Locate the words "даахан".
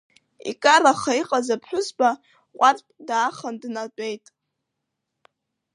3.07-3.55